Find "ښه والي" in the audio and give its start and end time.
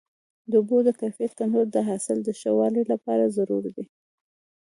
2.39-2.83